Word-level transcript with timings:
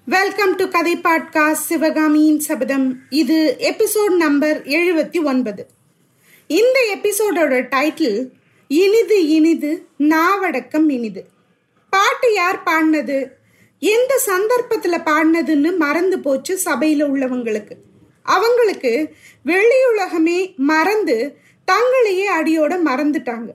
Welcome 0.04 0.54
to 0.54 0.68
கதை 0.68 0.96
podcast 0.96 1.52
சிவகாமியின் 1.52 2.40
சபதம் 2.40 3.00
இது 3.10 3.56
எபிசோட் 3.58 4.16
நம்பர் 4.16 4.62
எழுபத்தி 4.64 5.24
ஒன்பது. 5.24 5.66
இந்த 6.46 6.96
எபிசோடோட 6.96 7.60
டைட்டில் 7.76 8.28
இனிது 8.68 9.28
இனிது 9.28 9.88
நாவடக்கம் 9.98 10.88
இனிது. 10.88 11.28
பாட்டு 11.90 12.32
யார் 12.34 12.62
பாடினது? 12.62 13.36
எந்த 13.80 14.18
சந்தர்ப்பத்தில் 14.18 15.04
பாடினதுன்னு 15.04 15.76
மறந்து 15.76 16.18
போச்சு 16.18 16.58
சபையில் 16.58 17.04
உள்ளவங்களுக்கு. 17.04 17.72
அவங்களுக்கு 18.22 19.14
வெளியுலகமே 19.44 20.56
மறந்து 20.56 21.38
தங்களையே 21.64 22.26
அடியோட 22.40 22.78
மறந்துட்டாங்க. 22.86 23.48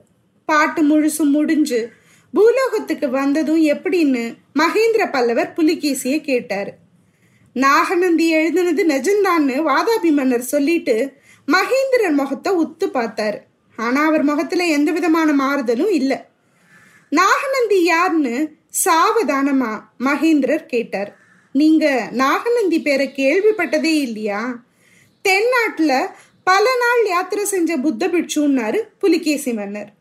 பாட்டு 0.44 0.82
முழுசும் 0.82 1.30
முடிஞ்சு 1.30 1.90
பூலோகத்துக்கு 2.32 3.10
வந்ததும் 3.10 3.62
எப்படின்னு 3.62 4.34
மகேந்திர 4.58 5.12
பல்லவர் 5.12 5.52
புலிகேசியை 5.56 6.20
கேட்டாரு. 6.20 6.72
நாகநந்தி 7.52 8.34
எழுதுனது 8.34 8.82
நிஜம்தான்னு 8.84 9.56
வாதாபி 9.66 10.12
மன்னர் 10.12 10.42
சொல்லிட்டு 10.42 11.12
மகேந்திரர் 11.46 12.12
முகத்தை 12.12 12.52
உத்து 12.56 12.84
பார்த்தாரு. 12.84 13.38
ஆனா 13.76 14.06
அவர் 14.06 14.22
முகத்துல 14.22 14.64
எந்த 14.64 14.92
விதமான 14.92 15.44
மாறுதலும் 15.44 15.90
இல்லை. 15.90 16.16
நாகநந்தி 17.10 17.84
யாருன்னு 17.84 18.56
சாவதானமா? 18.84 19.82
மகேந்திரர் 19.98 20.66
கேட்டார். 20.66 21.16
நீங்க 21.52 22.08
நாகநந்தி 22.10 22.82
பேரை 22.82 23.12
கேள்விப்பட்டதே 23.16 24.00
இல்லையா? 24.00 24.62
தென்னாட்டுல 25.28 26.06
பல 26.44 26.76
நாள் 26.76 27.06
யாத்திரை 27.06 27.44
செஞ்ச 27.44 27.76
புத்த 27.76 28.08
பிட்சுன்னாரு 28.08 28.80
புலிகேசி 28.98 29.52
மன்னர் 29.52 29.92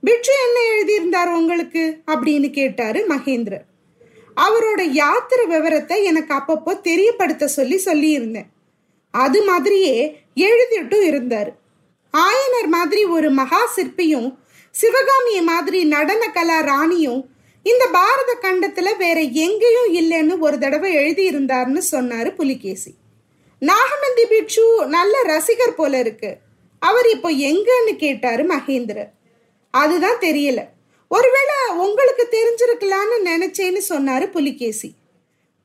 பிட்சு 0.00 0.32
என்ன 0.46 0.60
எழுதியிருந்தார் 0.60 1.28
உங்களுக்கு? 1.28 2.00
அப்படின்னு 2.06 2.50
கேட்டாரு 2.50 3.06
மகேந்திரர். 3.08 3.64
அவரோட 4.36 4.80
யாத்திரை 4.80 5.46
விவரத்தை 5.46 6.04
எனக்கு 6.04 6.34
அப்பப்போ 6.34 6.80
தெரியப்படுத்த 6.80 7.46
சொல்லி 7.46 7.76
சொல்லியிருந்தேன். 7.84 8.46
அது 9.10 9.44
மாதிரியே 9.44 10.20
எழுதிட்டும் 10.36 11.02
இருந்தார். 11.02 11.56
ஆயனர் 12.16 12.66
மாதிரி 12.66 13.04
ஒரு 13.04 13.30
மகா 13.30 13.70
சிற்பியும் 13.76 14.36
சிவகாமிய 14.70 15.42
மாதிரி 15.42 15.84
நடன 15.84 16.28
கலா 16.28 16.60
ராணியும் 16.60 17.30
இந்த 17.62 17.86
பாரத 17.86 18.36
கண்டத்துல 18.42 18.96
வேற 18.96 19.20
எங்கேயும் 19.20 19.94
இல்லைன்னு 19.94 20.38
ஒரு 20.38 20.58
தடவை 20.58 20.96
எழுதியிருந்தார்னு 20.96 21.82
சொன்னாரு 21.90 22.34
புலிகேசி. 22.34 22.94
நாகநந்தி 23.58 24.26
பிட்சு 24.26 24.86
நல்ல 24.86 25.22
ரசிகர் 25.22 25.74
போல 25.74 25.98
இருக்கு. 25.98 26.36
அவர் 26.78 27.08
இப்போ 27.08 27.30
எங்கன்னு 27.30 27.96
கேட்டாரு 27.96 28.46
மகேந்திரர். 28.46 29.08
அதுதான் 29.70 30.18
தெரியல. 30.20 30.64
ஒருவேளை 31.08 31.54
உங்களுக்கு 31.76 32.28
தெரிஞ்சிருக்கலான்னு 32.30 33.26
நினைச்சேன்னு 33.26 33.80
சொன்னாரு 33.88 34.30
புலிகேசி. 34.30 34.94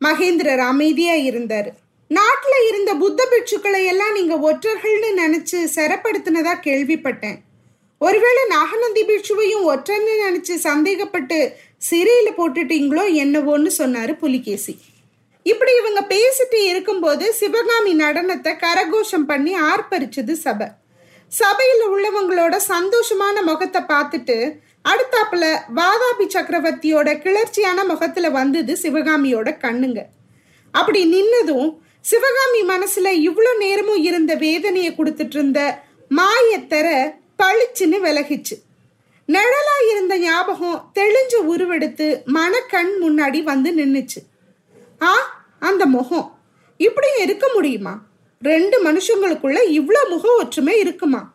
மகேந்திரர் 0.06 0.58
அமைதியா 0.58 1.14
இருந்தாரு. 1.14 1.68
நாட்டில் 2.08 2.68
இருந்த 2.68 2.94
புத்த 2.94 3.28
பிட்சுக்களை 3.32 3.86
எல்லாம் 3.86 4.12
நீங்க 4.12 4.54
ஒற்றர்கள்னு 4.54 5.10
நினைச்சு 5.18 5.68
சிறப்படுத்தினதா 5.76 6.54
கேள்விப்பட்டேன். 6.64 7.38
ஒருவேளை 8.00 8.44
நாகநந்தி 8.48 9.06
பிட்சுவையும் 9.06 9.66
ஒற்றன்னு 9.68 10.14
நினைச்சு 10.30 10.56
சந்தேகப்பட்டு 10.56 11.58
சிறையில் 11.82 12.38
போட்டுட்டீங்களோ 12.38 13.04
என்னவோன்னு 13.24 13.72
சொன்னாரு 13.78 14.14
புலிகேசி. 14.18 14.74
இப்படி 15.44 15.72
இவங்க 15.82 16.02
பேசிட்டு 16.14 16.60
இருக்கும்போது 16.70 17.34
சிவகாமி 17.34 17.94
நடனத்தை 17.96 18.52
கரகோஷம் 18.64 19.28
பண்ணி 19.28 19.54
ஆர்ப்பரிச்சது 19.60 20.32
சபை. 20.32 20.68
சபையில் 21.28 21.84
உள்ளவங்களோட 21.94 22.56
சந்தோஷமான 22.74 23.42
முகத்தை 23.42 23.82
பார்த்துட்டு 23.82 24.38
அடுத்தாப்புல 24.92 25.46
வாதாபி 25.76 26.26
சக்கரவர்த்தியோட 26.36 27.10
கிளர்ச்சியான 27.24 27.86
முகத்துல 27.86 28.30
வந்தது 28.30 28.74
சிவகாமியோட 28.84 29.58
கண்ணுங்க. 29.58 30.02
அப்படி 30.72 31.02
நின்னதும் 31.16 31.70
சிவகாமி 32.02 32.62
மனசுல 32.74 33.08
இவ்வளோ 33.30 33.58
நேரமும் 33.58 34.04
இருந்த 34.04 34.36
வேதனையை 34.36 34.92
கொடுத்துட்டு 34.94 35.36
இருந்த 35.36 35.62
மாயத்தர 36.12 36.88
பளிச்சுன்னு 37.44 37.98
விலகிச்சு. 38.06 38.56
நிழலா 39.32 39.76
இருந்த 39.92 40.18
ஞாபகம் 40.18 40.92
தெளிஞ்சு 40.96 41.36
உருவெடுத்து 41.36 42.22
மனக்கண் 42.26 42.94
முன்னாடி 43.02 43.44
வந்து 43.44 43.72
நின்னுச்சு. 43.72 44.20
ஆ 45.02 45.44
அந்த 45.60 45.86
முகம். 45.86 46.40
இப்படியும் 46.78 47.22
இருக்க 47.22 47.50
முடியுமா? 47.54 48.00
ரெண்டு 48.42 48.84
மனுஷங்களுக்குள்ள 48.84 49.58
இவ்வளோ 49.70 50.10
முக 50.10 50.36
ஒற்றுமை 50.38 50.80
இருக்குமா? 50.80 51.34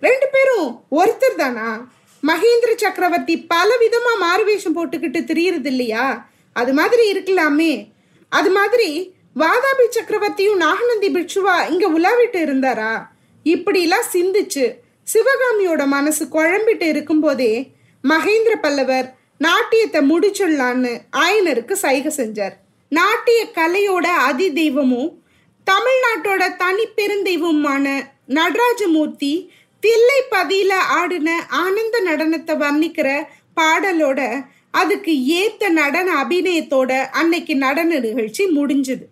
ரெண்டு 0.00 0.26
பேரும் 0.32 0.84
ஒருத்தர் 0.90 1.36
தானா? 1.36 1.88
மகேந்திர 2.26 2.74
சக்கரவர்த்தி 2.76 3.42
பல 3.42 3.74
விதமா 3.80 4.24
மாறுவேஷம் 4.24 4.76
போட்டுக்கிட்டு 4.76 5.20
திரியறது 5.30 5.66
இல்லையா? 5.66 6.28
அது 6.52 6.72
மாதிரி 6.72 7.12
இருக்கலாமே. 7.12 7.92
அது 8.28 8.50
மாதிரி 8.50 9.14
வாதாபி 9.36 9.86
சக்கரவர்த்தியும் 9.90 10.56
நாகநந்தி 10.56 11.08
பிட்சுவா 11.08 11.70
இங்க 11.70 11.88
உலாவிட்டு 11.88 12.36
இருந்தாரா? 12.36 13.06
இப்படிலாம் 13.44 14.08
சிந்திச்சு 14.12 14.84
சிவகாமியோட 15.12 15.86
மனசு 15.86 16.24
குழம்பிட்டு 16.24 16.82
இருக்கும்போதே 16.82 17.70
மகேந்திர 18.08 18.54
பல்லவர் 18.60 19.14
நாட்டியத்தை 19.38 20.00
முடிச்சிடலான்னு 20.10 20.92
ஆயனருக்கு 21.12 21.72
சைகை 21.72 22.12
செஞ்சார். 22.16 22.54
நாட்டிய 22.88 23.46
கலையோட 23.54 24.06
அதி 24.28 24.52
தெய்வமும் 24.52 25.22
தமிழ்நாட்டோட 25.66 26.56
தனி 26.56 26.84
பெருந்தெய்வமான 26.96 27.86
நடராஜமூர்த்தி 28.28 29.50
தில்லை 29.80 30.20
பதியில 30.30 30.72
ஆடின 30.72 31.46
ஆனந்த 31.48 32.02
நடனத்தை 32.06 32.54
வர்ணிக்கிற 32.62 33.08
பாடலோட 33.56 34.44
அதுக்கு 34.70 35.12
ஏத்த 35.40 35.68
நடன 35.68 36.24
அபிநயத்தோட 36.24 36.92
அன்னைக்கு 37.10 37.56
நடன 37.56 37.98
நிகழ்ச்சி 37.98 38.44
முடிஞ்சது. 38.44 39.04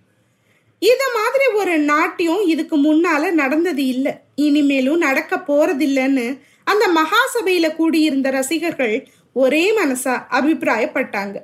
இது 0.92 1.06
மாதிரி 1.16 1.46
ஒரு 1.60 1.74
நாட்டியம் 1.92 2.42
இதுக்கு 2.52 2.76
முன்னால 2.84 3.30
நடந்தது 3.40 3.82
இல்லை. 3.94 4.12
இனிமேலும் 4.46 5.04
நடக்க 5.06 5.34
போறதில்லைன்னு 5.48 6.26
அந்த 6.70 6.84
மகாசபையில 6.98 7.66
கூடியிருந்த 7.78 8.28
ரசிகர்கள் 8.30 8.96
ஒரே 9.42 9.64
மனசா 9.78 10.14
அபிப்பிராயப்பட்டாங்க. 10.38 11.36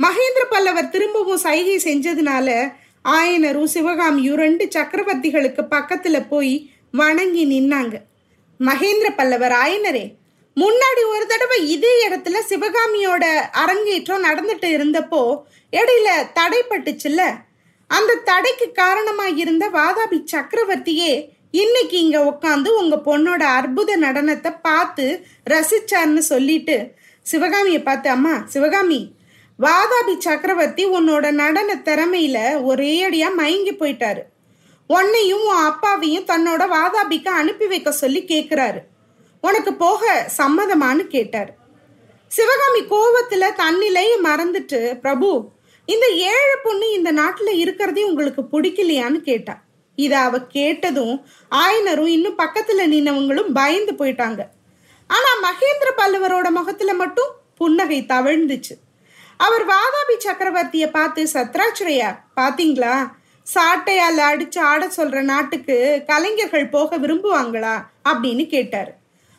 மகேந்திர 0.00 0.44
பல்லவர் 0.50 0.92
திரும்பவும் 0.94 1.44
சைகை 1.44 1.76
செஞ்சதுனால 1.84 2.48
ஆயனரும் 3.04 3.72
சிவகாமியும் 3.74 4.40
ரெண்டு 4.44 4.64
சக்கரவர்த்திகளுக்கு 4.74 5.62
பக்கத்துல 5.74 6.16
போய் 6.28 6.54
வணங்கி 7.00 7.44
நின்னாங்க. 7.52 7.96
மகேந்திர 8.60 9.08
பல்லவர் 9.16 9.54
ஆயனரே 9.64 10.06
முன்னாடி 10.56 11.02
ஒரு 11.14 11.24
தடவை 11.30 11.58
இதே 11.74 11.94
இடத்துல 12.08 12.36
சிவகாமியோட 12.50 13.24
அரங்கேற்றம் 13.62 14.24
நடந்துட்டு 14.24 14.68
இருந்தப்போ 14.76 15.22
இடையில 15.72 16.08
தடைப்பட்டுச்சுல்ல? 16.38 17.22
அந்த 17.90 18.14
தடைக்கு 18.24 18.72
காரணமா 18.72 19.26
இருந்த 19.26 19.68
வாதாபி 19.68 20.18
சக்கரவர்த்தியே 20.32 21.12
இன்னைக்கு 21.50 21.98
இங்க 21.98 22.18
உட்காந்து 22.24 22.68
உங்க 22.68 22.96
பொண்ணோட 23.04 23.42
அற்புத 23.58 23.96
நடனத்தை 23.96 24.54
பார்த்து 24.62 25.26
ரசிச்சார்னு 25.50 26.18
சொல்லிட்டு 26.18 26.94
சிவகாமியை 27.22 27.82
பார்த்து 27.82 28.10
அம்மா 28.10 28.42
சிவகாமி 28.46 29.14
வாதாபி 29.58 30.14
சக்கரவர்த்தி 30.18 30.86
உன்னோட 30.86 31.30
நடன 31.30 31.74
திறமையில 31.74 32.38
ஒரே 32.62 33.08
அடியா 33.08 33.34
மயங்கி 33.34 33.72
போயிட்டாரு. 33.72 34.22
உன்னையும் 34.86 35.44
உன் 35.44 35.64
அப்பாவையும் 35.64 36.26
தன்னோட 36.26 36.62
வாதாபிக்கு 36.74 37.28
அனுப்பி 37.28 37.66
வைக்க 37.66 37.92
சொல்லி 37.92 38.20
கேட்குறாரு 38.22 38.80
உனக்கு 39.40 39.72
போக 39.74 40.30
சம்மதமான்னு 40.38 41.06
கேட்டார். 41.06 41.50
சிவகாமி 42.28 42.82
கோவத்துல 42.82 43.48
தன்னிலையை 43.62 44.16
மறந்துட்டு 44.22 44.80
பிரபு 44.94 45.30
இந்த 45.86 46.06
ஏழை 46.08 46.56
பொண்ணு 46.62 46.92
இந்த 46.92 47.12
நாட்டுல 47.12 47.48
இருக்கிறதே 47.48 48.02
உங்களுக்கு 48.02 48.42
பிடிக்கலையான்னு 48.52 49.20
கேட்டா. 49.20 49.62
இத 49.96 50.18
அவ 50.18 50.40
கேட்டதும் 50.40 51.26
ஆயனரும் 51.50 52.06
இன்னும் 52.06 52.38
பக்கத்துல 52.38 52.86
நின்னவங்களும் 52.86 53.52
பயந்து 53.54 53.92
போயிட்டாங்க. 53.92 54.46
ஆனா 55.06 55.30
மகேந்திர 55.42 55.88
பல்லவரோட 55.96 56.50
முகத்துல 56.50 56.94
மட்டும் 56.94 57.30
புன்னகை 57.54 58.04
தவழ்ந்துச்சு. 58.08 58.74
அவர் 59.36 59.66
வாதாபி 59.66 60.16
சக்கரவர்த்திய 60.24 60.86
பார்த்து 60.86 61.28
சத்ராச்சிரையா 61.32 62.18
பாத்தீங்களா? 62.36 63.10
சாட்டையால் 63.54 64.18
அடிச்சு 64.18 64.58
ஆட 64.58 64.86
சொல்ற 64.86 65.20
நாட்டுக்கு 65.20 66.02
கலைஞர்கள் 66.06 66.68
போக 66.68 66.98
விரும்புவாங்களா? 66.98 67.84
அப்படின்னு 68.08 68.46
கேட்டாரு. 68.46 68.92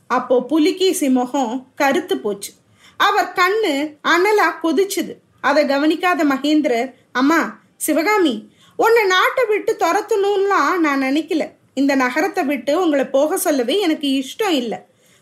அப்போ 0.08 0.44
புலிகேசி 0.44 1.10
முகம் 1.10 1.68
கருத்து 1.76 2.18
போச்சு. 2.18 2.52
அவர் 2.98 3.34
கண்ணு 3.36 3.98
அனலா 4.04 4.54
கொதிச்சுது. 4.64 5.14
அதை 5.44 5.66
கவனிக்காத 5.66 6.22
மகேந்திரர் 6.34 6.90
அம்மா 7.12 7.40
சிவகாமி 7.86 8.36
உன்னை 8.76 9.04
நாட்டை 9.06 9.44
விட்டு 9.46 9.72
துரத்தணும்லாம் 9.84 10.74
நான் 10.86 11.06
நினைக்கல. 11.08 11.44
இந்த 11.74 11.94
நகரத்தை 11.96 12.44
விட்டு 12.46 12.74
உங்களை 12.82 13.06
போக 13.06 13.38
சொல்லவே 13.38 13.76
எனக்கு 13.80 14.08
இஷ்டம் 14.22 14.56
இல்லை. 14.62 14.80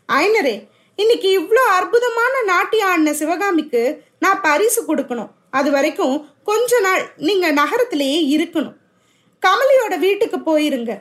ஐனரே 0.09 0.55
இன்னைக்கு 0.95 1.29
இவ்வளோ 1.39 1.63
அற்புதமான 1.77 2.33
நாட்டியம் 2.51 2.89
ஆடின 2.89 3.13
சிவகாமிக்கு 3.13 3.81
நான் 4.19 4.41
பரிசு 4.41 4.81
கொடுக்கணும். 4.89 5.31
அது 5.49 5.69
வரைக்கும் 5.71 6.15
கொஞ்ச 6.43 6.79
நாள் 6.79 7.03
நீங்கள் 7.27 7.57
நகரத்திலேயே 7.61 8.19
இருக்கணும். 8.35 8.75
கமலியோட 9.41 9.93
வீட்டுக்கு 10.05 10.37
போயிருங்க. 10.39 10.93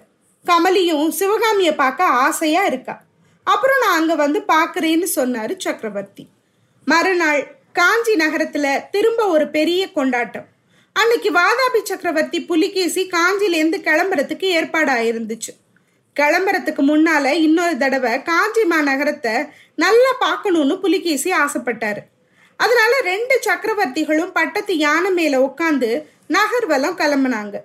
கமலியும் 0.44 1.08
சிவகாமியை 1.08 1.74
பார்க்க 1.74 2.04
ஆசையாக 2.24 2.70
இருக்கா. 2.70 2.94
அப்புறம் 3.46 3.82
நான் 3.84 3.98
அங்கே 3.98 4.14
வந்து 4.14 4.40
பார்க்குறேன்னு 4.54 5.08
சொன்னார் 5.18 5.54
சக்கரவர்த்தி. 5.56 6.24
மறுநாள் 6.86 7.42
காஞ்சி 7.78 8.14
நகரத்துல 8.14 8.66
திரும்ப 8.90 9.26
ஒரு 9.26 9.48
பெரிய 9.48 9.92
கொண்டாட்டம். 9.92 10.46
அன்னைக்கு 10.92 11.30
வாதாபி 11.32 11.80
சக்கரவர்த்தி 11.82 12.44
புலிகேசி 12.44 13.02
காஞ்சிலேருந்து 13.14 13.78
கிளம்புறதுக்கு 13.86 14.46
ஏற்பாடாயிருந்துச்சு. 14.58 15.52
கிளம்புறதுக்கு 16.20 16.82
முன்னால 16.90 17.32
இன்னொரு 17.46 17.76
தடவை 17.76 18.22
காஞ்சி 18.22 18.62
மாநகரத்தை 18.62 19.34
நல்லா 19.74 20.12
பார்க்கணும்னு 20.18 20.78
புலிகேசி 20.78 21.32
ஆசைப்பட்டாரு. 21.32 22.02
அதனால 22.56 22.92
ரெண்டு 23.00 23.40
சக்கரவர்த்திகளும் 23.46 24.32
பட்டத்து 24.32 24.76
யானை 24.76 25.10
மேல 25.10 25.38
உட்காந்து 25.38 25.90
நகர்வலம் 26.28 26.98
கிளம்புனாங்க. 27.02 27.56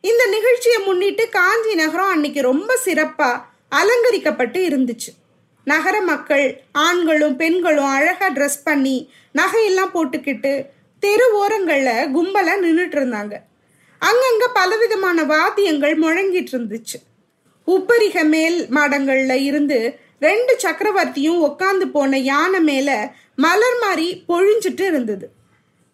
இந்த 0.00 0.26
நிகழ்ச்சியை 0.26 0.78
முன்னிட்டு 0.82 1.28
காஞ்சி 1.28 1.74
நகரம் 1.74 2.08
அன்னைக்கு 2.08 2.42
ரொம்ப 2.42 2.78
சிறப்பா 2.84 3.30
அலங்கரிக்கப்பட்டு 3.68 4.60
இருந்துச்சு. 4.68 5.10
நகர 5.64 6.00
மக்கள் 6.00 6.64
ஆண்களும் 6.72 7.36
பெண்களும் 7.36 7.84
அழகா 7.84 8.28
ட்ரெஸ் 8.30 8.60
பண்ணி 8.64 9.10
நகையெல்லாம் 9.34 9.94
போட்டுக்கிட்டு 9.94 10.66
தெரு 10.98 11.26
ஓரங்கள்ல 11.40 11.90
கும்பலாக 12.14 12.62
நின்றுட்டு 12.64 12.96
இருந்தாங்க. 13.00 13.34
அங்கங்க 14.00 14.44
பலவிதமான 14.54 15.24
வாத்தியங்கள் 15.24 15.98
முழங்கிட்டு 15.98 16.52
இருந்துச்சு. 16.52 16.98
உப்பரிக 17.66 18.24
மேல் 18.24 18.66
மாடங்கள்ல 18.70 19.34
இருந்து 19.42 19.98
ரெண்டு 20.18 20.56
சக்கரவர்த்தியும் 20.62 21.42
உட்காந்து 21.48 21.86
போன 21.92 22.18
யானை 22.18 22.60
மேல 22.60 23.14
மலர் 23.36 23.78
மாறி 23.80 24.24
பொழிஞ்சிட்டு 24.28 24.80
இருந்தது. 24.80 25.30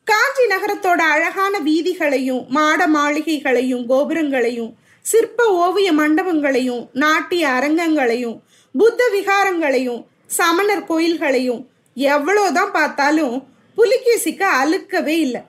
காஞ்சி 0.04 0.44
நகரத்தோட 0.46 0.96
அழகான 0.96 1.58
வீதிகளையும் 1.58 2.46
மாட 2.46 2.86
மாளிகைகளையும் 2.86 3.86
கோபுரங்களையும் 3.86 4.76
சிற்ப 5.10 5.40
ஓவிய 5.64 5.88
மண்டபங்களையும் 5.92 6.84
நாட்டிய 7.02 7.42
அரங்கங்களையும் 7.48 8.36
புத்த 8.74 9.02
விகாரங்களையும் 9.14 10.00
சமணர் 10.38 10.88
கோயில்களையும் 10.88 11.62
எவ்வளோதான் 11.96 12.72
பார்த்தாலும் 12.78 13.36
புலிகேசிக்கு 13.76 14.46
அழுக்கவே 14.60 15.16
இல்லை. 15.26 15.42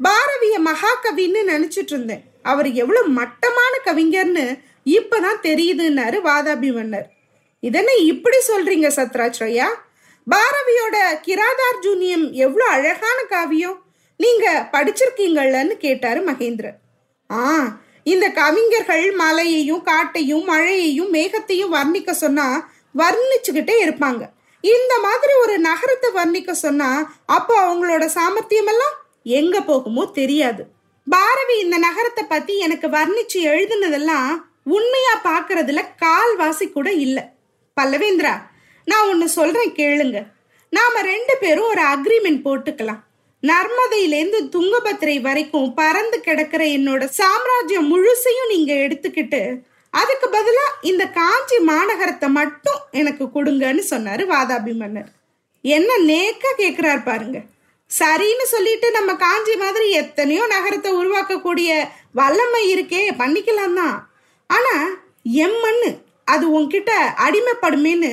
பாரதிய 0.00 0.56
மகாகவின்னு 0.68 1.40
நினைச்சிட்டு 1.52 1.94
இருந்தேன். 1.94 2.24
அவர் 2.50 2.68
எவ்வளவு 2.82 3.08
மட்டமான 3.20 3.72
கவிஞர்னு 3.88 4.46
இப்பதான் 4.96 5.40
தெரியுதுன்னாரு 5.48 6.18
வாதாபி 6.28 6.70
மன்னர் 6.76 7.08
இதனை 7.62 7.94
இப்படி 8.12 8.38
சொல்றீங்க 8.50 8.88
சத்ராச்ரயா 8.98 9.68
பாரதியோட 10.26 10.96
கிராதார்ஜுனியம் 11.26 12.26
எவ்வளோ 12.44 12.64
அழகான 12.76 13.18
காவியம். 13.34 13.78
நீங்க 14.20 14.46
படிச்சிருக்கீங்கள்லன்னு 14.72 15.76
கேட்டாரு 15.84 16.20
மகேந்திரன். 16.30 16.78
ஆ 17.30 17.42
இந்த 18.12 18.26
கவிஞர்கள் 18.40 19.06
மலையையும் 19.22 19.84
காட்டையும் 19.90 20.44
மழையையும் 20.50 21.12
மேகத்தையும் 21.14 21.74
வர்ணிக்க 21.76 22.10
சொன்னா 22.24 22.46
வர்ணிச்சுக்கிட்டே 23.00 23.76
இருப்பாங்க. 23.84 24.22
இந்த 24.64 24.92
மாதிரி 25.06 25.32
ஒரு 25.42 25.54
நகரத்தை 25.68 26.08
வர்ணிக்க 26.20 26.50
சொன்னா 26.64 26.90
அப்போ 27.36 27.54
அவங்களோட 27.66 28.04
சாமர்த்தியம் 28.16 28.70
எல்லாம் 28.72 28.96
எங்க 29.38 29.56
போகுமோ 29.68 30.04
தெரியாது. 30.20 30.62
பாரதி 31.06 31.56
இந்த 31.64 31.76
நகரத்தை 31.86 32.24
பத்தி 32.24 32.54
எனக்கு 32.66 32.88
வர்ணிச்சு 32.96 33.38
எழுதுனதெல்லாம் 33.52 34.30
உண்மையா 34.76 35.14
பாக்குறதுல 35.28 35.82
கால்வாசி 36.04 36.66
கூட 36.72 36.88
இல்லை. 37.06 37.24
பல்லவேந்திரா 37.76 38.34
நான் 38.90 39.08
ஒன்னு 39.12 39.26
சொல்றேன் 39.38 39.76
கேளுங்க. 39.80 40.18
நாம 40.72 41.02
ரெண்டு 41.12 41.34
பேரும் 41.42 41.70
ஒரு 41.72 41.82
அக்ரிமெண்ட் 41.94 42.40
போட்டுக்கலாம். 42.46 43.02
நர்மதையிலேருந்து 43.42 44.40
துங்கபத்திரை 44.54 45.16
வரைக்கும் 45.20 45.74
பறந்து 45.74 46.18
கிடக்கிற 46.20 46.62
என்னோட 46.76 47.02
சாம்ராஜ்யம் 47.18 47.90
முழுசையும் 47.92 48.50
நீங்க 48.54 48.72
எடுத்துக்கிட்டு 48.86 49.42
அதுக்கு 49.94 50.26
பதிலா 50.36 50.64
இந்த 50.80 51.04
காஞ்சி 51.10 51.58
மாநகரத்தை 51.70 52.28
மட்டும் 52.38 52.80
எனக்கு 52.90 53.24
கொடுங்கன்னு 53.36 53.84
சொன்னாரு 53.92 54.24
வாதாபி 54.32 54.72
மன்னர் 54.80 55.12
என்ன 55.64 55.90
நேக்க 56.10 56.52
கேக்குறாரு 56.58 57.00
பாருங்க. 57.04 57.38
சரின்னு 57.90 58.46
சொல்லிட்டு 58.54 58.88
நம்ம 58.90 59.10
காஞ்சி 59.22 59.54
மாதிரி 59.56 59.86
எத்தனையோ 60.00 60.44
நகரத்தை 60.46 60.90
உருவாக்கக்கூடிய 61.00 61.70
வல்லமை 62.12 62.62
இருக்கே 62.72 63.00
பண்ணிக்கலாம் 63.20 63.78
தான். 63.80 63.96
ஆனா 64.50 64.74
எம் 65.44 65.58
மண்ணு 65.64 65.90
அது 66.24 66.46
உன்கிட்ட 66.58 66.92
அடிமைப்படுமேன்னு 67.26 68.10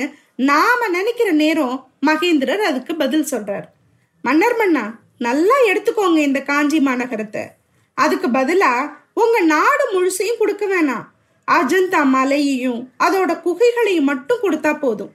நாம 0.50 0.88
நினைக்கிற 0.88 1.30
நேரம் 1.42 1.76
மகேந்திரர் 2.06 2.62
அதுக்கு 2.70 2.94
பதில் 2.96 3.30
சொல்றார். 3.32 3.66
மன்னர் 4.24 4.56
மன்னா 4.60 4.84
நல்லா 5.18 5.54
எடுத்துக்கோங்க 5.66 6.18
இந்த 6.18 6.40
காஞ்சி 6.42 6.78
மாநகரத்தை. 6.80 7.44
அதுக்கு 7.94 8.28
பதிலா 8.28 8.72
உங்க 9.12 9.40
நாடு 9.40 9.84
முழுசையும் 9.92 10.38
கொடுக்க 10.38 10.66
வேணாம். 10.66 11.04
அஜந்தா 11.48 12.00
மலையையும் 12.04 12.92
அதோட 12.98 13.32
குகைகளையும் 13.42 14.08
மட்டும் 14.10 14.42
கொடுத்தா 14.42 14.78
போதும். 14.78 15.12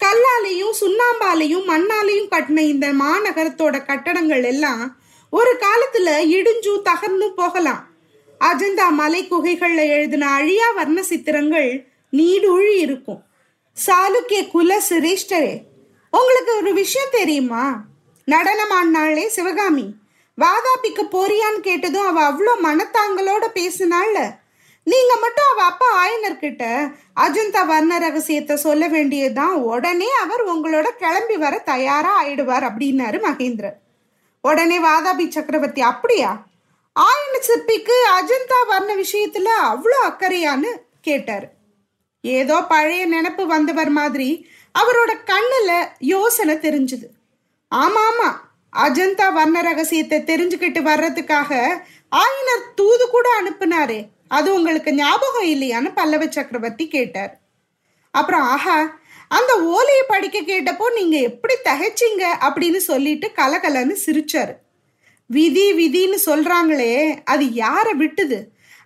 கல்லாலையும் 0.00 0.74
சுண்ணாம்பாலையும் 0.80 1.68
மண்ணாலையும் 1.72 2.30
கட்டின 2.30 2.58
இந்த 2.58 2.86
மாநகரத்தோட 2.92 3.84
கட்டடங்கள் 3.84 4.44
எல்லாம் 4.44 4.98
ஒரு 5.30 5.52
காலத்துல 5.64 6.08
இடிஞ்சும் 6.36 6.84
தகர்ந்தும் 6.84 7.36
போகலாம். 7.36 7.82
அஜந்தா 8.40 8.88
மலை 8.90 9.28
குகைகள்ல 9.30 9.82
எழுதின 9.88 10.28
அழியா 10.28 10.70
வர்ண 10.70 11.02
சித்திரங்கள் 11.02 11.70
நீடூழி 12.12 12.74
இருக்கும். 12.76 13.22
சாளுக்கிய 13.76 14.48
குல 14.48 14.82
சிரேஷ்டரே 14.88 15.54
உங்களுக்கு 16.10 16.56
ஒரு 16.56 16.72
விஷயம் 16.72 17.08
தெரியுமா? 17.10 17.84
நடனமானாளே 18.30 19.26
சிவகாமி. 19.26 19.94
வாதாபிக்கு 20.40 21.02
போறியான்னு 21.12 21.60
கேட்டதும் 21.60 22.06
அவ 22.06 22.18
அவ்வளோ 22.30 22.52
மனத்தாங்களோட 22.64 23.44
பேசினாள்ல. 23.54 24.18
நீங்க 24.84 25.16
மட்டும் 25.20 25.44
அவ 25.52 25.62
அப்பா 25.64 25.86
ஆயனர்கிட்ட 26.02 26.64
அஜந்தா 27.20 27.66
வர்ண 27.66 27.98
ரகசியத்தை 27.98 28.56
சொல்ல 28.56 28.88
வேண்டியதுதான். 28.88 29.54
உடனே 29.54 30.10
அவர் 30.14 30.44
உங்களோட 30.46 30.88
கிளம்பி 30.88 31.36
வர 31.36 31.58
தயாரா 31.58 32.24
ஆயிடுவார் 32.24 32.66
அப்படின்னாரு 32.70 33.18
மகேந்திரன். 33.28 33.78
உடனே 34.40 34.78
வாதாபி 34.78 35.28
சக்கரவர்த்தி 35.28 35.80
அப்படியா? 35.80 36.46
ஆயன 37.00 37.38
சிற்பிக்கு 37.38 37.96
அஜந்தா 38.18 38.66
வர்ண 38.66 38.94
விஷயத்துல 38.94 39.48
அவ்வளோ 39.62 39.98
அக்கறையான்னு? 40.06 40.72
கேட்டாரு. 41.00 41.48
ஏதோ 42.20 42.62
பழைய 42.62 43.08
நினப்பு 43.08 43.46
வந்தவர் 43.46 43.88
மாதிரி 43.88 44.48
அவரோட 44.78 45.12
கண்ணுல 45.26 45.88
யோசனை 45.98 46.54
தெரிஞ்சுது. 46.54 47.06
ஆமா 47.72 48.02
ஆமா 48.10 48.28
அஜந்தா 48.72 49.32
வர்ண 49.32 49.60
ரகசியத்தை 49.60 50.18
தெரிஞ்சுக்கிட்டு 50.20 50.80
வர்றதுக்காக 50.82 51.50
ஆயினர் 52.12 52.74
தூது 52.74 53.08
கூட 53.10 53.42
அனுப்புனாரே. 53.42 54.08
அது 54.28 54.54
உங்களுக்கு 54.54 54.94
ஞாபகம் 54.94 55.44
இல்லையான்னு 55.44 55.94
பல்லவ 55.94 56.26
சக்கரவர்த்தி 56.26 56.88
கேட்டார். 56.88 57.40
அப்புறம் 58.10 58.40
ஆஹா 58.40 58.98
அந்த 59.28 59.60
ஓலையை 59.60 60.04
படிக்க 60.08 60.38
கேட்டப்போ 60.40 60.86
நீங்க 60.94 61.16
எப்படி 61.20 61.54
தகைச்சிங்க? 61.64 62.24
அப்படின்னு 62.40 62.76
சொல்லிட்டு 62.76 63.32
கலகலன்னு 63.36 63.96
சிரிச்சாரு. 64.06 64.54
விதி 65.26 65.72
விதின்னு 65.72 66.18
சொல்றாங்களே 66.26 67.22
அது 67.24 67.44
யார 67.44 67.86
விட்டுது? 67.98 68.38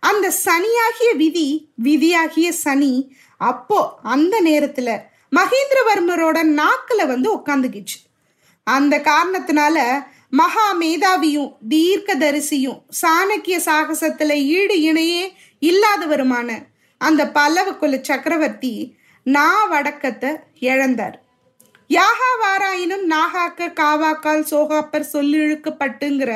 அந்த 0.03 0.33
சனியாகிய 0.45 1.11
விதி 1.13 1.49
விதியாகிய 1.85 2.49
சனி 2.65 2.95
அப்போ 3.37 3.99
அந்த 4.03 4.35
நேரத்துல 4.45 4.91
மகேந்திரவர்மரோட 5.37 6.39
நாக்குல 6.61 7.07
வந்து 7.07 7.29
உட்காந்துக்கிச்சு 7.37 7.99
அந்த 8.73 8.95
காரணத்தினால 9.11 9.77
மகா 10.41 10.67
மேதாவியும் 10.81 11.53
தீர்க்கதரிசியும் 11.73 12.81
சாணக்கிய 13.01 13.57
சாகசத்துல 13.69 14.35
ஈடு 14.57 14.77
இணையே 14.91 15.25
இல்லாதவருமான 15.63 16.49
அந்த 17.01 17.23
பல்லவ 17.37 17.69
குல 17.73 17.99
சக்கரவர்த்தி 18.03 18.73
நா 19.27 19.49
வடக்கத்தை 19.65 20.31
இழந்தார். 20.69 21.17
யாகா 21.91 22.31
வாராயினும் 22.43 23.07
நாகாக்க 23.13 23.71
காவாக்கால் 23.81 24.45
சோகாப்பர் 24.51 25.11
சொல்லிழுக்கப்பட்டுங்கிற 25.13 26.33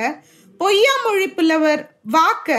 பொய்யா 0.60 0.94
மொழி 1.04 1.28
புலவர் 1.28 1.82
வாக்க 2.12 2.58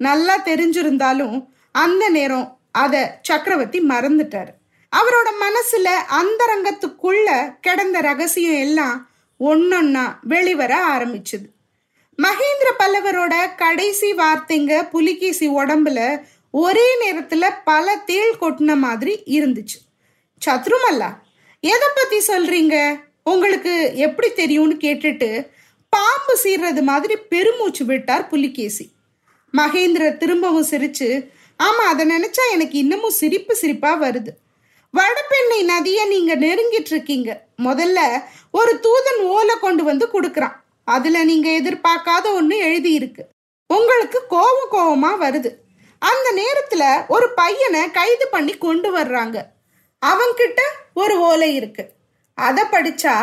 நல்லா 0.00 0.36
தெரிஞ்சிருந்தாலும் 0.44 1.36
அந்த 1.74 2.04
நேரம் 2.08 2.46
அத 2.82 2.94
சக்கரவர்த்தி 3.22 3.80
மறந்துட்டார். 3.92 4.50
அவரோட 4.92 5.28
மனசுல 5.44 5.88
அந்தரங்கத்துக்குள்ள 6.20 7.28
கிடந்த 7.60 8.00
ரகசியம் 8.00 8.60
எல்லாம் 8.66 8.96
ஒன்னொன்னா 9.40 10.16
வெளிவர 10.22 10.72
ஆரம்பிச்சது. 10.88 11.46
மகேந்திர 12.22 12.68
பல்லவரோட 12.78 13.34
கடைசி 13.56 14.12
வார்த்தைங்க 14.12 14.88
புலிகேசி 14.88 15.48
உடம்புல 15.48 16.22
ஒரே 16.50 16.86
நேரத்துல 17.02 17.50
பல 17.64 17.96
தேள் 17.96 18.36
கொட்டின 18.40 18.76
மாதிரி 18.76 19.22
இருந்துச்சு. 19.26 19.78
சத்ருமல்லா 20.46 21.10
எதை 21.60 21.88
பத்தி 21.94 22.18
சொல்றீங்க? 22.18 23.04
உங்களுக்கு 23.22 23.92
எப்படி 23.94 24.32
தெரியும்னு 24.32 24.74
கேட்டுட்டு 24.74 25.48
பாம்பு 25.88 26.38
சீர்றது 26.44 26.82
மாதிரி 26.82 27.16
பெருமூச்சு 27.16 27.84
விட்டார் 27.84 28.26
புலிகேசி. 28.26 28.90
மகேந்திர 29.56 30.16
திரும்பவும் 30.16 30.70
சிரிச்சு 30.70 31.28
ஆமா 31.62 31.84
அதை 31.92 32.08
நினைச்சா 32.08 32.44
எனக்கு 32.52 32.78
இன்னமும் 32.78 33.10
சிரிப்பு 33.10 33.54
சிரிப்பா 33.56 34.02
வருது. 34.02 34.32
வடபெண்ணை 34.94 35.60
நதியை 35.64 36.04
நீங்க 36.08 36.32
நெருங்கிட்டு 36.36 36.92
இருக்கீங்க 36.94 37.30
முதல்ல 37.62 38.00
ஒரு 38.50 38.72
தூதன் 38.82 39.20
ஓலை 39.34 39.54
கொண்டு 39.58 39.84
வந்து 39.84 40.06
கொடுக்கறான். 40.12 40.56
அதுல 40.84 41.24
நீங்க 41.24 41.48
எதிர்பார்க்காத 41.50 42.26
ஒண்ணு 42.38 42.56
எழுதி 42.68 42.92
இருக்கு 42.92 43.22
உங்களுக்கு 43.70 44.18
கோவம் 44.30 44.72
கோவமா 44.74 45.10
வருது. 45.24 45.50
அந்த 45.98 46.26
நேரத்துல 46.40 46.84
ஒரு 47.08 47.26
பையனை 47.30 47.90
கைது 47.90 48.26
பண்ணி 48.28 48.54
கொண்டு 48.56 48.88
வர்றாங்க. 48.98 49.36
அவன்கிட்ட 50.02 50.60
ஒரு 50.94 51.14
ஓலை 51.18 51.54
இருக்கு. 51.54 51.84
அத 52.34 52.64
படிச்சா 52.70 53.14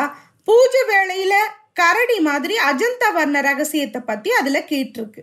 பூஜை 0.44 0.82
வேளையில 0.88 1.34
கரடி 1.74 2.18
மாதிரி 2.20 2.56
அஜந்தா 2.70 3.10
வர்ண 3.14 3.42
ரகசியத்தை 3.42 4.02
பத்தி 4.06 4.32
அதுல 4.32 4.60
கேட்டிருக்கு. 4.72 5.22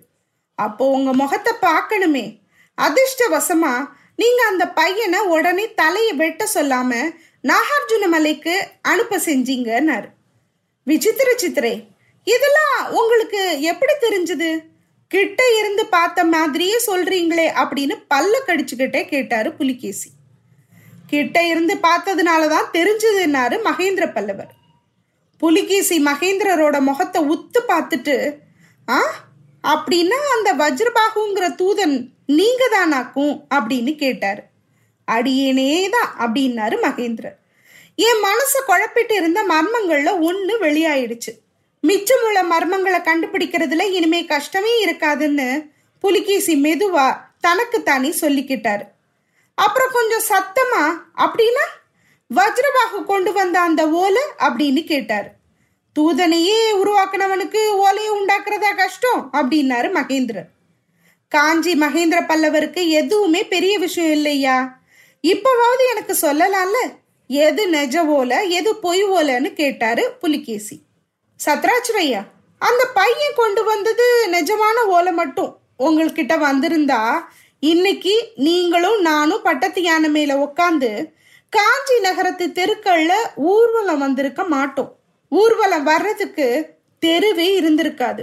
அப்போ 0.54 0.84
உங்க 0.96 1.12
முகத்தை 1.12 1.52
பார்க்கணுமே. 1.62 2.24
அதிர்ஷ்டவசமா 2.78 3.74
நீங்க 4.20 4.40
அந்த 4.50 4.64
பையனை 4.80 5.20
உடனே 5.34 5.64
தலையை 5.80 6.12
வெட்ட 6.22 6.42
சொல்லாம 6.54 6.92
நாகார்ஜுன 7.50 8.06
மலைக்கு 8.14 8.54
அனுப்ப 8.92 9.18
செஞ்சீங்கன்னாரு. 9.26 10.08
விசித்திர 10.86 11.30
சித்திரே 11.42 11.74
இதெல்லாம் 12.26 12.78
உங்களுக்கு 13.00 13.42
எப்படி 13.70 13.94
தெரிஞ்சது? 14.06 14.50
கிட்ட 15.10 15.42
இருந்து 15.58 15.82
பார்த்த 15.94 16.24
மாதிரியே 16.34 16.76
சொல்றீங்களே 16.86 17.46
அப்படின்னு 17.60 17.94
பல்ல 18.14 18.34
கடிச்சுக்கிட்டே 18.48 19.02
கேட்டாரு 19.12 19.48
புலிகேசி. 19.60 20.10
கிட்ட 21.12 21.38
இருந்து 21.52 21.74
பார்த்ததுனால 21.86 22.42
தான் 22.54 22.68
தெரிஞ்சதுன்னாரு 22.76 23.56
மகேந்திர 23.68 24.04
பல்லவர். 24.16 24.52
புலிகேசி 25.42 25.96
மகேந்திரரோட 26.04 26.76
முகத்தை 26.88 27.20
உத்து 27.34 27.60
பார்த்துட்டு 27.72 28.16
ஆ 28.88 28.98
அப்படின்னா 29.68 30.18
அந்த 30.36 30.54
வஜ்ரபாகுங்கிற 30.54 31.48
தூதன் 31.54 32.06
நீங்க 32.26 32.68
தானாக்கும் 32.70 33.44
அப்படின்னு 33.54 33.96
கேட்டாரு. 33.96 34.42
அடியேனே 35.12 35.88
தான் 35.88 36.32
அப்படின்னாரு 36.32 36.76
மகேந்திரர். 36.82 37.38
என் 37.94 38.22
மனசை 38.22 38.60
குழப்பிட்டு 38.66 39.12
இருந்த 39.12 39.42
மர்மங்கள்ல 39.42 40.20
ஒன்று 40.20 40.58
வெளியாயிடுச்சு. 40.58 41.32
மிச்சமுள்ள 41.86 42.44
மர்மங்களை 42.50 43.08
கண்டுபிடிக்கிறதுல 43.08 43.82
இனிமே 43.82 44.24
கஷ்டமே 44.24 44.84
இருக்காதுன்னு 44.86 45.70
புலிகேசி 46.00 46.62
மெதுவா 46.62 47.16
தனக்குத்தானே 47.40 48.08
சொல்லிக்கிட்டாரு. 48.08 48.82
அப்புறம் 49.54 49.90
கொஞ்சம் 49.92 50.22
சத்தமா 50.28 50.92
அப்படின்னா 51.16 51.66
வஜ்ரபாகு 52.34 53.04
கொண்டு 53.04 53.32
வந்த 53.32 53.60
அந்த 53.60 53.90
ஓலை? 53.90 54.22
அப்படின்னு 54.38 54.84
கேட்டாரு. 54.84 55.28
தூதனையே 55.98 56.60
உருவாக்குனவனுக்கு 56.82 57.68
ஓலையை 57.68 58.12
உண்டாக்குறதா 58.12 58.76
கஷ்டம் 58.76 59.30
அப்படின்னாரு 59.32 59.88
மகேந்திரர் 59.98 60.48
காஞ்சி 61.28 61.74
மகேந்திர 61.74 62.20
பல்லவருக்கு 62.26 62.88
எதுவுமே 62.88 63.46
பெரிய 63.46 63.78
விஷயம் 63.78 64.10
இல்லையா? 64.10 64.80
இப்பவாவது 65.22 65.82
எனக்கு 65.90 66.16
சொல்லலாம்ல? 66.22 66.92
எது 67.26 67.70
நெஜ 67.70 67.96
ஓல 68.18 68.48
எது 68.48 68.76
பொய் 68.76 69.04
ஓலன்னு 69.04 69.52
கேட்டாரு 69.52 70.16
புலிகேசி. 70.20 70.82
சத்ராஜ்வையா 71.44 72.22
அந்த 72.58 72.86
பையன் 72.94 73.36
கொண்டு 73.36 73.64
வந்தது 73.64 74.28
நிஜமான 74.32 74.84
ஓலை 74.84 75.12
மட்டும் 75.12 75.58
உங்கள்கிட்ட 75.78 76.34
வந்திருந்தா 76.38 77.18
இன்னைக்கு 77.60 78.32
நீங்களும் 78.34 79.00
நானும் 79.00 79.42
பட்டத்து 79.42 79.82
யானை 79.82 80.10
மேல 80.10 80.34
உட்காந்து 80.34 81.12
காஞ்சி 81.48 81.98
நகரத்து 82.00 82.46
தெருக்கள்ல 82.46 83.12
ஊர்வலம் 83.34 83.98
வந்திருக்க 83.98 84.44
மாட்டோம். 84.44 84.99
ஊர்வலம் 85.32 85.86
வர்றதுக்கு 85.92 86.46
தெருவே 87.02 87.48
இருந்திருக்காது. 87.60 88.22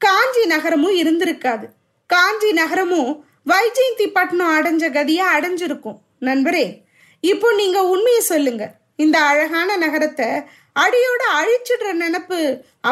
காஞ்சி 0.00 0.44
நகரமும் 0.46 0.96
இருந்திருக்காது. 1.02 1.66
காஞ்சி 2.10 2.50
நகரமும் 2.52 3.10
வைஜெயந்தி 3.46 4.06
பட்டணம் 4.12 4.54
அடைஞ்ச 4.56 4.84
கதியா 4.96 5.26
அடைஞ்சிருக்கும். 5.36 5.98
நண்பரே 6.18 6.66
இப்போ 7.24 7.48
நீங்க 7.52 7.78
உண்மையை 7.84 8.22
சொல்லுங்க. 8.22 8.64
இந்த 8.96 9.16
அழகான 9.30 9.76
நகரத்தை 9.76 10.28
அடியோட 10.76 11.22
அழிச்சிடுற 11.38 11.88
நினப்பு 11.92 12.40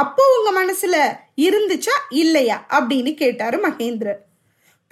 அப்போ 0.01 0.23
உங்க 0.37 0.51
மனசுல 0.61 0.97
இருந்துச்சா 1.47 1.97
இல்லையா 2.23 2.57
அப்படின்னு 2.77 3.13
கேட்டாரு 3.15 3.57
மகேந்திரர். 3.67 4.21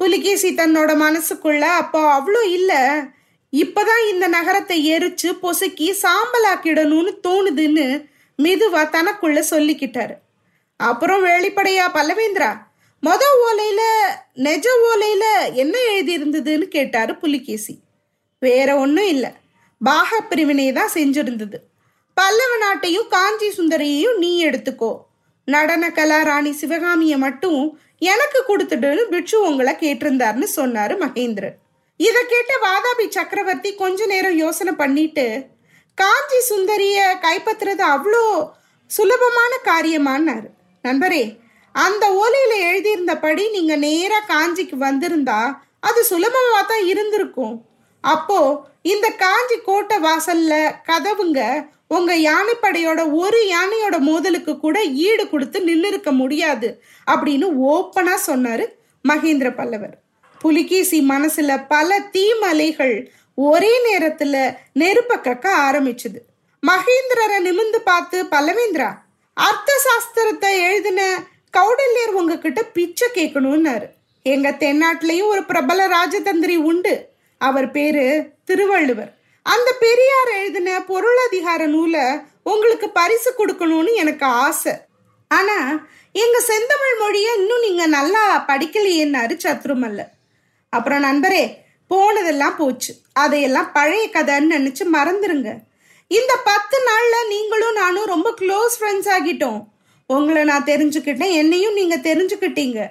புலிகேசி 0.00 0.49
தன்னோட 0.54 0.90
மனசுக்குள்ள 1.04 1.64
அப்போ 1.82 2.00
அவ்வளோ 2.18 2.42
இல்ல 2.58 2.73
இப்பதான் 3.52 4.02
இந்த 4.12 4.26
நகரத்தை 4.28 4.76
எரிச்சு 4.94 5.28
பொசுக்கி 5.42 5.88
சாம்பலாக்கிடணும்னு 6.02 7.12
தோணுதுன்னு 7.26 7.87
மெதுவா 8.43 8.83
தனக்குள்ள 8.97 9.40
சொல்லிக்கிட்டாரு. 9.50 10.14
அப்புறம் 10.76 11.25
வெளிப்படையா 11.25 11.87
பல்லவேந்திரா 11.97 12.50
மொத 13.02 13.23
ஓலையில 13.47 13.83
நெஜ 14.37 14.66
ஓலையில 14.90 15.25
என்ன 15.52 15.78
எழுதி 15.78 16.12
இருந்ததுன்னு 16.19 16.66
கேட்டாரு 16.76 17.16
புலிகேசி. 17.16 17.75
வேற 18.38 18.69
ஒன்றும் 18.76 19.07
இல்லை. 19.07 19.31
பாக 19.81 20.21
பிரிவினை 20.21 20.73
தான் 20.73 20.95
செஞ்சிருந்தது. 20.95 21.59
பல்லவ 22.14 22.52
நாட்டையும் 22.57 23.09
காஞ்சி 23.09 23.49
சுந்தரியையும் 23.49 24.16
நீ 24.16 24.31
எடுத்துக்கோ. 24.47 24.93
நடன 25.45 25.90
கலா 25.90 26.23
ராணி 26.23 26.52
சிவகாமியை 26.52 27.19
மட்டும் 27.19 27.81
எனக்கு 27.99 28.40
கொடுத்துடுன்னு 28.49 29.02
பிட்சு 29.02 29.37
உங்களை 29.40 29.75
கேட்டிருந்தாருன்னு 29.75 30.49
சொன்னாரு 30.57 30.95
மகேந்திரன். 31.05 31.57
இதை 31.97 32.23
கேட்ட 32.26 32.52
வாதாபி 32.64 33.09
சக்கரவர்த்தி 33.09 33.75
கொஞ்ச 33.75 34.07
நேரம் 34.07 34.37
யோசனை 34.37 34.73
பண்ணிட்டு 34.73 35.26
காஞ்சி 35.99 36.38
சுந்தரிய 36.49 36.99
கைப்பற்றுறது 37.25 37.85
அவ்வளோ 37.95 38.25
சுலபமான 38.91 39.53
காரியமானாரு 39.65 40.49
நண்பரே 40.85 41.25
அந்த 41.75 42.05
ஓலையில 42.23 42.53
எழுதியிருந்தபடி 42.69 43.45
நீங்க 43.50 43.76
நேரா 43.76 44.19
காஞ்சிக்கு 44.29 44.76
வந்திருந்தா 44.79 45.41
அது 45.81 46.00
சுலபமா 46.11 46.61
தான் 46.69 46.85
இருந்திருக்கும். 46.87 47.57
அப்போ 48.05 48.38
இந்த 48.83 49.07
காஞ்சி 49.17 49.57
கோட்டை 49.65 49.97
வாசல்ல 49.99 50.55
கதவுங்க 50.87 51.41
உங்க 51.87 52.12
யானைப்படையோட 52.19 53.00
ஒரு 53.12 53.41
யானையோட 53.55 53.97
மோதலுக்கு 53.99 54.53
கூட 54.59 54.76
ஈடு 55.07 55.25
கொடுத்து 55.29 55.59
நின்று 55.62 55.88
இருக்க 55.88 56.11
முடியாது 56.12 56.69
அப்படின்னு 57.07 57.47
ஓப்பனா 57.73 58.15
சொன்னாரு 58.26 58.65
மகேந்திர 59.05 59.49
பல்லவர். 59.55 59.95
புலிகேசி 60.41 60.99
மனசுல 61.12 61.53
பல 61.69 61.99
தீமலைகள் 62.12 62.97
ஒரே 63.45 63.73
நேரத்துல 63.87 64.37
நெருப்ப 64.81 65.14
கக்க 65.16 65.47
ஆரம்பிச்சுது. 65.66 66.21
மகேந்திரரை 66.62 67.38
நிமிந்து 67.47 67.78
பார்த்து 67.85 68.25
பல்லவேந்திரா 68.25 68.90
அர்த்த 69.33 69.73
சாஸ்திரத்தை 69.87 70.50
எழுதின 70.69 71.00
கௌடல்யர் 71.57 72.14
உங்ககிட்ட 72.19 72.62
பிச்சை 72.62 73.09
கேட்கணும்னாரு. 73.14 73.87
எங்க 74.23 74.50
தென்னாட்டிலையும் 74.50 75.26
ஒரு 75.26 75.45
பிரபல 75.45 75.88
ராஜதந்திரி 75.88 76.57
உண்டு. 76.57 76.95
அவர் 77.38 77.71
பேரு 77.71 78.07
திருவள்ளுவர். 78.45 79.12
அந்த 79.43 79.73
பெரியார் 79.81 80.31
எழுதின 80.38 80.78
பொருளதிகார 80.78 81.66
நூலை 81.66 82.07
உங்களுக்கு 82.43 82.90
பரிசு 82.90 83.31
கொடுக்கணும்னு 83.38 83.93
எனக்கு 83.95 84.26
ஆசை. 84.26 84.73
ஆனா 85.28 85.59
எங்க 86.12 86.40
செந்தமிழ் 86.40 86.97
மொழியை 86.99 87.33
இன்னும் 87.37 87.61
நீங்க 87.61 87.87
நல்லா 87.87 88.45
படிக்கலையேன்னாரு 88.49 89.35
சத்ருமல்ல 89.45 90.02
அப்புறம் 90.69 91.05
நண்பரே 91.05 91.45
போனதெல்லாம் 91.88 92.57
போச்சு. 92.57 92.95
அதையெல்லாம் 93.12 93.73
பழைய 93.73 94.09
கதைன்னு 94.12 94.55
நினைச்சு 94.57 94.85
மறந்துருங்க. 94.93 95.57
இந்த 96.09 96.37
பத்து 96.45 96.78
நாள்ல 96.88 97.28
நீங்களும் 97.28 97.75
நானும் 97.75 98.05
ரொம்ப 98.05 98.35
க்ளோஸ் 98.40 98.76
ஃப்ரெண்ட்ஸ் 98.81 99.11
ஆகிட்டோம். 99.16 99.64
உங்களை 100.07 100.45
நான் 100.45 100.64
தெரிஞ்சுக்கிட்டேன் 100.64 101.33
என்னையும் 101.33 101.73
நீங்க 101.73 101.97
தெரிஞ்சுக்கிட்டீங்க. 101.97 102.90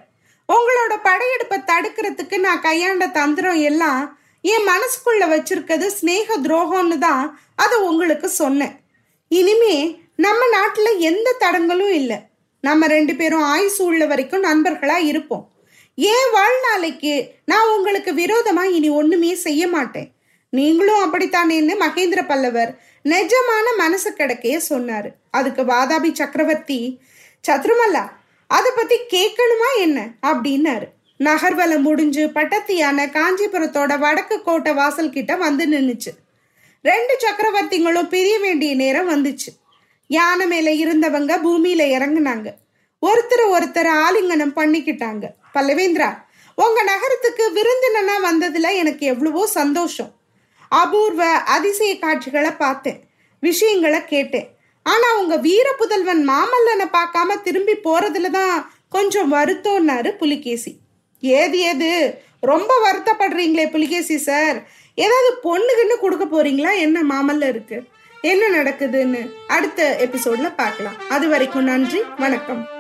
உங்களோட 0.54 0.94
படையெடுப்பை 1.04 1.58
தடுக்கிறதுக்கு 1.66 2.38
நான் 2.38 2.62
கையாண்ட 2.62 3.08
தந்திரம் 3.08 3.56
எல்லாம் 3.56 4.20
என் 4.42 4.68
மனசுக்குள்ள 4.68 5.24
வச்சிருக்கிறது 5.34 5.90
ஸ்னேக 6.02 6.28
துரோகம்னு 6.44 6.98
தான் 6.98 7.40
அதை 7.56 7.78
உங்களுக்கு 7.78 8.30
சொன்னேன். 8.30 8.76
இனிமே 9.28 10.02
நம்ம 10.16 10.48
நாட்டில் 10.48 10.98
எந்த 10.98 11.36
தடங்களும் 11.40 11.94
இல்லை. 11.94 12.18
நம்ம 12.62 12.88
ரெண்டு 12.88 13.16
பேரும் 13.16 13.42
ஆயுசு 13.42 13.84
உள்ள 13.84 14.06
வரைக்கும் 14.06 14.40
நண்பர்களாக 14.40 15.00
இருப்போம். 15.00 15.55
ஏன் 15.96 16.30
வாழ்நாளைக்கு 16.34 17.30
நான் 17.46 17.70
உங்களுக்கு 17.70 18.14
விரோதமா 18.14 18.64
இனி 18.64 18.90
ஒண்ணுமே 18.90 19.36
செய்ய 19.36 19.68
மாட்டேன்? 19.68 20.12
நீங்களும் 20.50 21.14
அப்படித்தானேன்னு 21.14 21.76
மகேந்திர 21.80 22.26
பல்லவர் 22.28 22.78
நிஜமான 23.04 23.78
மனசு 23.78 24.12
கிடக்கைய 24.12 24.62
சொன்னாரு. 24.70 25.10
அதுக்கு 25.32 25.62
வாதாபி 25.62 26.14
சக்கரவர்த்தி 26.14 27.00
சத்ருமல்லா 27.48 28.10
அதை 28.48 28.72
பத்தி 28.76 28.96
கேட்கணுமா 29.10 29.70
என்ன? 29.78 30.10
அப்படின்னாரு. 30.22 30.84
நகர்வலம் 31.18 31.82
முடிஞ்சு 31.82 32.28
பட்டத்தியான 32.28 33.10
காஞ்சிபுரத்தோட 33.12 34.00
வடக்கு 34.00 34.42
கோட்டை 34.42 34.74
வாசல் 34.74 35.10
கிட்ட 35.10 35.36
வந்து 35.36 35.68
நின்னுச்சு. 35.68 36.12
ரெண்டு 36.82 37.18
சக்கரவர்த்திங்களும் 37.18 38.08
பிரிய 38.08 38.40
வேண்டிய 38.40 38.76
நேரம் 38.76 39.10
வந்துச்சு. 39.10 39.52
யானை 40.08 40.48
மேல 40.48 40.70
இருந்தவங்க 40.70 41.34
பூமியில 41.46 41.84
இறங்குனாங்க. 41.98 42.54
ஒருத்தர் 43.02 43.46
ஒருத்தர் 43.52 43.90
ஆலிங்கனம் 44.04 44.56
பண்ணிக்கிட்டாங்க. 44.56 45.24
பல்லவேந்திரா 45.56 46.24
உங்க 46.56 46.84
நகரத்துக்கு 46.84 47.52
விருந்தினா 47.58 48.14
வந்ததுல 48.26 48.76
எனக்கு 48.76 49.06
எவ்வளவோ 49.06 49.48
சந்தோஷம். 49.48 50.12
அபூர்வ 50.68 51.26
அதிசய 51.28 52.00
காட்சிகளை 52.00 52.52
பார்த்தேன் 52.52 53.04
விஷயங்களை 53.40 54.06
கேட்டேன். 54.06 54.58
ஆனா 54.84 55.18
உங்க 55.18 55.36
வீர 55.36 55.74
புதல்வன் 55.78 56.30
மாமல்லனை 56.30 56.88
பார்க்காம 56.94 57.42
திரும்பி 57.42 57.74
போறதுல 57.74 58.30
தான் 58.30 58.74
கொஞ்சம் 58.90 59.34
வருத்தம்னாரு 59.34 60.12
புலிகேசி. 60.12 60.78
ஏது 61.20 61.60
ஏது? 61.60 62.20
ரொம்ப 62.40 62.92
வருத்தப்படுறீங்களே 62.92 63.72
புலிகேசி 63.72 64.18
சார். 64.18 64.68
ஏதாவது 64.96 65.40
பொண்ணுக்குன்னு 65.44 65.98
கொடுக்க 66.00 66.26
போறீங்களா? 66.26 66.78
என்ன 66.78 67.04
மாமல்ல 67.04 67.48
இருக்கு? 67.48 67.84
என்ன 68.22 68.62
நடக்குதுன்னு 68.62 69.32
அடுத்த 69.48 70.10
எபிசோட்ல 70.10 70.56
பார்க்கலாம். 70.56 70.96
அது 71.10 71.28
வரைக்கும் 71.28 71.64
நன்றி 71.64 72.02
வணக்கம். 72.18 72.75